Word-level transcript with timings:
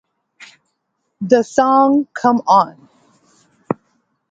The 1.21 1.43
song 1.43 2.07
Come 2.15 2.41
On! 2.47 2.89